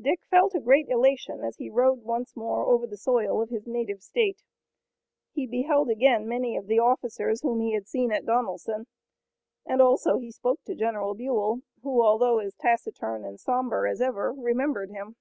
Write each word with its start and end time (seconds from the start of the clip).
Dick 0.00 0.20
felt 0.30 0.54
a 0.54 0.60
great 0.60 0.88
elation 0.88 1.42
as 1.42 1.56
he 1.56 1.68
rode 1.68 2.04
once 2.04 2.36
more 2.36 2.62
over 2.66 2.86
the 2.86 2.96
soil 2.96 3.42
of 3.42 3.48
his 3.50 3.66
native 3.66 4.00
state. 4.00 4.44
He 5.32 5.48
beheld 5.48 5.90
again 5.90 6.28
many 6.28 6.56
of 6.56 6.68
the 6.68 6.78
officers 6.78 7.40
whom 7.40 7.58
he 7.58 7.72
had 7.72 7.88
seen 7.88 8.12
at 8.12 8.24
Donelson, 8.24 8.86
and 9.66 9.82
also 9.82 10.18
he 10.20 10.30
spoke 10.30 10.62
to 10.66 10.76
General 10.76 11.12
Buell, 11.14 11.62
who 11.82 12.00
although 12.04 12.38
as 12.38 12.54
taciturn 12.54 13.24
and 13.24 13.40
somber 13.40 13.88
as 13.88 14.00
ever, 14.00 14.32
remembered 14.32 14.90
him. 14.90 15.16